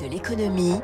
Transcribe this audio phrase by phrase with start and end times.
[0.00, 0.74] de l'économie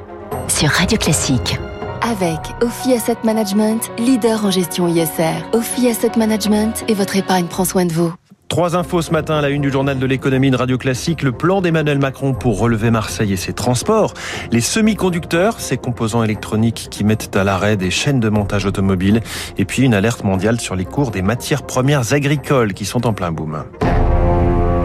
[0.49, 1.59] sur Radio Classique.
[2.03, 5.34] Avec Ophi Asset Management, leader en gestion ISR.
[5.52, 8.12] Ophi Asset Management et votre épargne prend soin de vous.
[8.48, 11.22] Trois infos ce matin à la une du journal de l'économie de Radio Classique.
[11.22, 14.14] Le plan d'Emmanuel Macron pour relever Marseille et ses transports.
[14.51, 19.21] Les semi-conducteurs, ces composants électroniques qui mettent à l'arrêt des chaînes de montage automobile.
[19.59, 23.13] Et puis une alerte mondiale sur les cours des matières premières agricoles qui sont en
[23.13, 23.65] plein boom.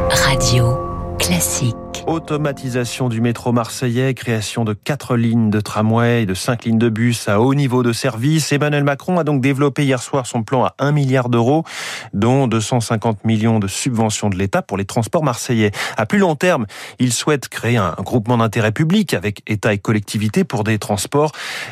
[0.09, 0.77] Radio
[1.19, 1.75] Classique.
[2.05, 6.89] Automatisation du métro marseillais, création de quatre lignes de tramway et de cinq lignes de
[6.89, 8.51] bus à haut niveau de service.
[8.51, 11.63] Emmanuel Macron a donc développé hier soir son plan à 1 milliard d'euros,
[12.13, 15.71] dont 250 millions de subventions de l'État pour les transports marseillais.
[15.97, 16.65] À plus long terme,
[16.99, 21.31] il souhaite créer un groupement d'intérêt public avec État et collectivités pour des transports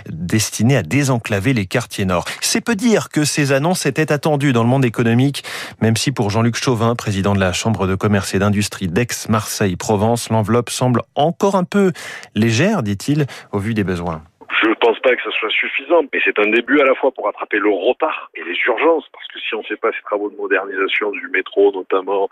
[0.09, 2.25] destinés à désenclaver les quartiers nord.
[2.41, 5.43] C'est peu dire que ces annonces étaient attendues dans le monde économique,
[5.81, 10.69] même si pour Jean-Luc Chauvin, président de la Chambre de commerce et d'industrie d'Aix-Marseille-Provence, l'enveloppe
[10.69, 11.91] semble encore un peu
[12.33, 14.23] légère, dit-il, au vu des besoins.
[14.61, 17.11] Je ne pense pas que ce soit suffisant, mais c'est un début à la fois
[17.11, 20.01] pour attraper le retard et les urgences, parce que si on ne fait pas ces
[20.03, 22.29] travaux de modernisation du métro notamment,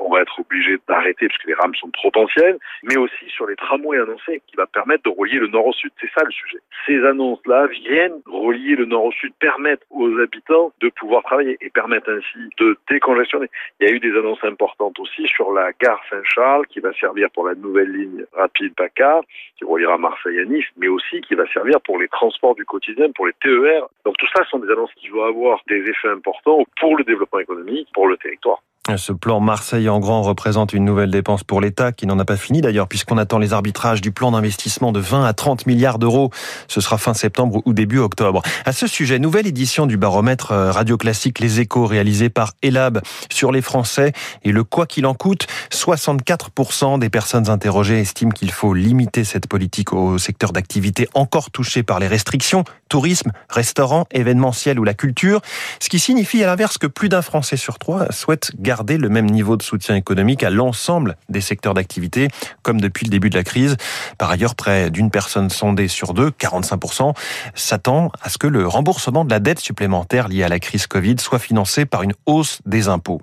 [0.00, 3.46] on va être obligé d'arrêter parce que les rames sont trop anciennes, mais aussi sur
[3.46, 5.92] les tramways annoncés, qui va permettre de relier le nord au sud.
[6.00, 6.58] C'est ça le sujet.
[6.86, 11.70] Ces annonces-là viennent relier le nord au sud, permettent aux habitants de pouvoir travailler et
[11.70, 13.48] permettent ainsi de décongestionner.
[13.80, 17.30] Il y a eu des annonces importantes aussi sur la gare Saint-Charles, qui va servir
[17.30, 19.22] pour la nouvelle ligne rapide PACA,
[19.56, 23.10] qui reliera Marseille à Nice, mais aussi qui va servir pour les transports du quotidien,
[23.12, 23.86] pour les TER.
[24.04, 27.40] Donc tout ça sont des annonces qui vont avoir des effets importants pour le développement
[27.40, 28.62] économique, pour le territoire.
[28.96, 32.36] Ce plan Marseille en grand représente une nouvelle dépense pour l'État qui n'en a pas
[32.36, 36.30] fini d'ailleurs puisqu'on attend les arbitrages du plan d'investissement de 20 à 30 milliards d'euros.
[36.66, 38.42] Ce sera fin septembre ou début octobre.
[38.64, 43.00] À ce sujet, nouvelle édition du baromètre euh, radio classique Les Échos réalisé par Elab
[43.30, 45.46] sur les Français et le quoi qu'il en coûte.
[45.70, 51.84] 64% des personnes interrogées estiment qu'il faut limiter cette politique au secteur d'activité encore touché
[51.84, 55.40] par les restrictions, tourisme, restaurant, événementiel ou la culture.
[55.80, 59.10] Ce qui signifie à l'inverse que plus d'un Français sur trois souhaite garder garder le
[59.10, 62.28] même niveau de soutien économique à l'ensemble des secteurs d'activité,
[62.62, 63.76] comme depuis le début de la crise.
[64.16, 67.14] Par ailleurs, près d'une personne sondée sur deux, 45%,
[67.54, 71.16] s'attend à ce que le remboursement de la dette supplémentaire liée à la crise Covid
[71.20, 73.20] soit financé par une hausse des impôts.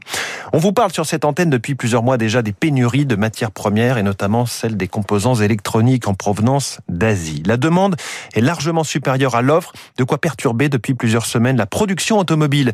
[0.52, 4.00] On vous parle sur cette antenne depuis plusieurs mois déjà des pénuries de matières premières
[4.00, 7.44] et notamment celles des composants électroniques en provenance d'Asie.
[7.46, 7.96] La demande
[8.34, 12.74] est largement supérieure à l'offre, de quoi perturber depuis plusieurs semaines la production automobile.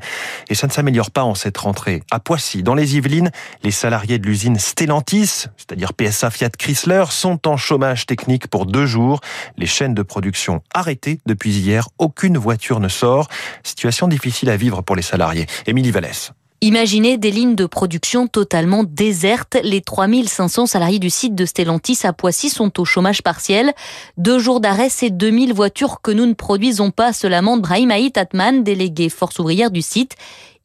[0.49, 2.01] Et ça ne s'améliore pas en cette rentrée.
[2.11, 3.31] À Poissy, dans les Yvelines,
[3.61, 8.85] les salariés de l'usine Stellantis, c'est-à-dire PSA Fiat Chrysler, sont en chômage technique pour deux
[8.85, 9.19] jours.
[9.57, 11.89] Les chaînes de production arrêtées depuis hier.
[11.97, 13.27] Aucune voiture ne sort.
[13.63, 15.45] Situation difficile à vivre pour les salariés.
[15.67, 16.31] Émilie Vallès.
[16.61, 19.57] Imaginez des lignes de production totalement désertes.
[19.63, 23.73] Les 3500 salariés du site de Stellantis à Poissy sont au chômage partiel.
[24.17, 28.63] Deux jours d'arrêt, c'est 2000 voitures que nous ne produisons pas, se lamente Brahim Atman,
[28.63, 30.15] délégué force ouvrière du site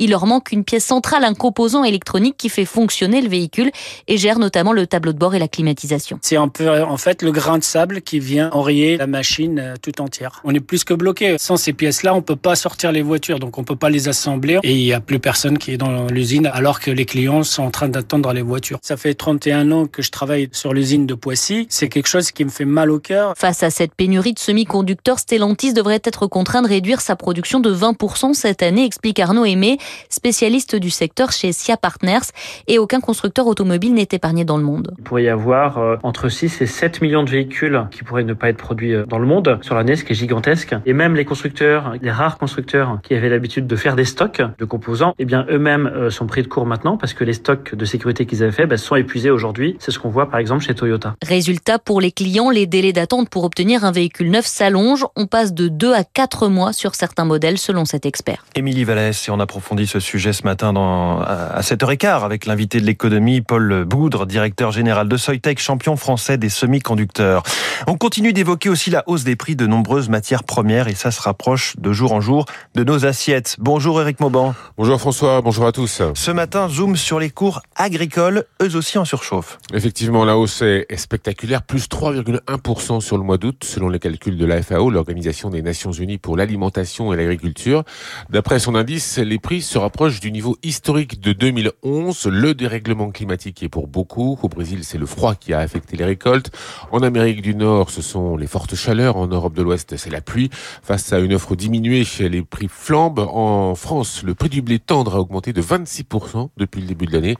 [0.00, 3.70] il leur manque une pièce centrale, un composant électronique qui fait fonctionner le véhicule
[4.08, 6.18] et gère notamment le tableau de bord et la climatisation.
[6.22, 9.74] C'est un peu en fait le grain de sable qui vient enrayer la machine euh,
[9.80, 10.40] tout entière.
[10.44, 11.36] On est plus que bloqué.
[11.38, 14.58] Sans ces pièces-là, on peut pas sortir les voitures, donc on peut pas les assembler
[14.62, 17.62] et il y a plus personne qui est dans l'usine alors que les clients sont
[17.62, 18.78] en train d'attendre les voitures.
[18.82, 21.66] Ça fait 31 ans que je travaille sur l'usine de Poissy.
[21.68, 23.34] C'est quelque chose qui me fait mal au cœur.
[23.36, 27.74] Face à cette pénurie de semi-conducteurs, Stellantis devrait être contraint de réduire sa production de
[27.74, 29.78] 20% cette année, explique Arnaud Aimé
[30.08, 32.30] spécialiste du secteur chez SIA Partners,
[32.66, 34.94] et aucun constructeur automobile n'est épargné dans le monde.
[34.98, 38.34] Il pourrait y avoir euh, entre 6 et 7 millions de véhicules qui pourraient ne
[38.34, 40.74] pas être produits euh, dans le monde sur l'année, ce qui est gigantesque.
[40.86, 44.64] Et même les constructeurs, les rares constructeurs qui avaient l'habitude de faire des stocks de
[44.64, 47.84] composants, eh bien eux-mêmes euh, sont pris de court maintenant parce que les stocks de
[47.84, 49.76] sécurité qu'ils avaient fait ben, sont épuisés aujourd'hui.
[49.78, 51.14] C'est ce qu'on voit par exemple chez Toyota.
[51.22, 55.06] Résultat, pour les clients, les délais d'attente pour obtenir un véhicule neuf s'allongent.
[55.16, 58.44] On passe de 2 à 4 mois sur certains modèles selon cet expert.
[58.54, 62.86] Émilie Vallès, et on approfondit ce sujet ce matin dans, à 7h15 avec l'invité de
[62.86, 67.44] l'économie, Paul Boudre, directeur général de Soitec, champion français des semi-conducteurs.
[67.86, 71.22] On continue d'évoquer aussi la hausse des prix de nombreuses matières premières et ça se
[71.22, 73.56] rapproche de jour en jour de nos assiettes.
[73.58, 74.54] Bonjour Eric Mauban.
[74.76, 76.02] Bonjour François, bonjour à tous.
[76.14, 79.58] Ce matin, zoom sur les cours agricoles, eux aussi en surchauffe.
[79.72, 84.44] Effectivement, la hausse est spectaculaire, plus 3,1% sur le mois d'août, selon les calculs de
[84.44, 87.84] la FAO, l'Organisation des Nations Unies pour l'alimentation et l'agriculture.
[88.30, 92.26] D'après son indice, les prix se rapproche du niveau historique de 2011.
[92.26, 94.38] Le dérèglement climatique est pour beaucoup.
[94.42, 96.50] Au Brésil, c'est le froid qui a affecté les récoltes.
[96.92, 99.16] En Amérique du Nord, ce sont les fortes chaleurs.
[99.16, 100.50] En Europe de l'Ouest, c'est la pluie.
[100.82, 103.26] Face à une offre diminuée, les prix flambent.
[103.30, 107.12] En France, le prix du blé tendre a augmenté de 26% depuis le début de
[107.12, 107.36] l'année.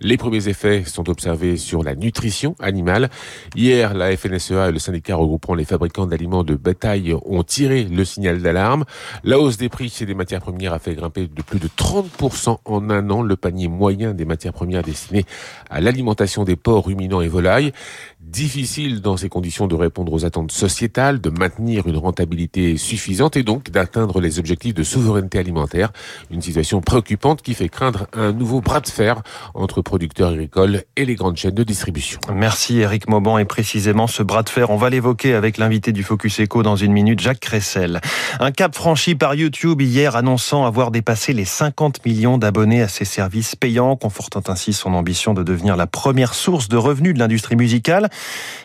[0.00, 3.10] Les premiers effets sont observés sur la nutrition animale.
[3.54, 8.04] Hier, la FNSEA et le syndicat regroupant les fabricants d'aliments de bétail ont tiré le
[8.04, 8.84] signal d'alarme.
[9.22, 12.58] La hausse des prix chez des matières premières a fait grimper de plus de 30%
[12.64, 15.24] en un an le panier moyen des matières premières destinées
[15.70, 17.72] à l'alimentation des porcs, ruminants et volailles.
[18.20, 23.42] Difficile dans ces conditions de répondre aux attentes sociétales, de maintenir une rentabilité suffisante et
[23.42, 25.92] donc d'atteindre les objectifs de souveraineté alimentaire.
[26.30, 29.22] Une situation préoccupante qui fait craindre un nouveau bras de fer
[29.52, 32.18] entre producteurs agricoles et les grandes chaînes de distribution.
[32.32, 36.02] Merci Eric Mauban et précisément ce bras de fer, on va l'évoquer avec l'invité du
[36.02, 38.00] Focus Echo dans une minute, Jacques Cressel.
[38.40, 43.04] Un cap franchi par YouTube hier annonçant avoir dépassé les 50 millions d'abonnés à ses
[43.04, 47.54] services payants, confortant ainsi son ambition de devenir la première source de revenus de l'industrie
[47.54, 48.10] musicale.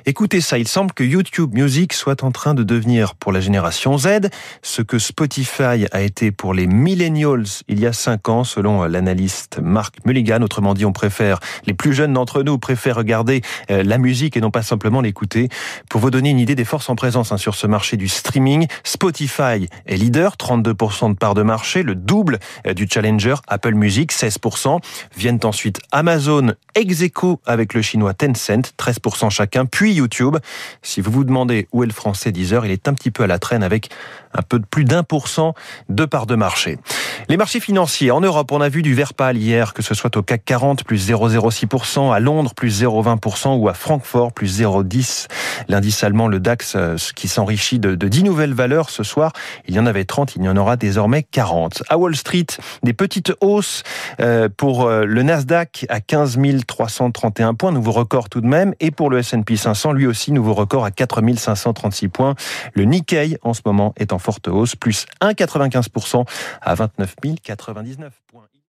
[0.08, 3.96] Écoutez ça, il semble que YouTube Music soit en train de devenir pour la génération
[4.00, 4.30] Z
[4.64, 9.60] ce que Spotify a été pour les millennials il y a 5 ans, selon l'analyste
[9.62, 10.42] Mark Mulligan.
[10.42, 11.38] Autrement dit, on préfère,
[11.68, 15.50] les plus jeunes d'entre nous préfèrent regarder euh, la musique et non pas simplement l'écouter.
[15.92, 18.66] Pour vous donner une idée des forces en présence hein, sur ce marché du streaming,
[18.84, 24.14] Spotify est leader, 32% de part de marché, le double euh, du challenger Apple Music,
[24.14, 24.80] 16%.
[25.18, 30.38] Viennent ensuite Amazon, Execo avec le chinois Tencent, 13% chacun, puis YouTube.
[30.82, 33.28] Si vous vous demandez où est le français Deezer, il est un petit peu à
[33.28, 33.90] la traîne avec
[34.34, 35.56] un peu plus d'un pour cent
[35.90, 36.78] de part de marché.
[37.28, 40.16] Les marchés financiers en Europe, on a vu du vert pâle hier, que ce soit
[40.16, 45.28] au CAC 40 plus 0,06%, à Londres plus 0,20% ou à Francfort plus 0,10%.
[45.68, 49.34] L'indice allemand, le DAX, euh, qui s'enrichit de, de 10 nouvelles valeurs ce soir,
[49.68, 51.84] il y en avait 30, il y en aura désormais 40.
[51.90, 52.48] À Wall Street,
[52.84, 53.84] des petites hausses
[54.22, 58.92] euh, pour euh, le Nasdaq à 15 331 points, nouveau record tout de même, et
[58.92, 62.36] pour le S&P 500, lui aussi nouveau record à 4 536 points.
[62.74, 66.26] Le Nikkei en ce moment est en forte hausse, plus 1,95%
[66.62, 68.49] à 29 099 points.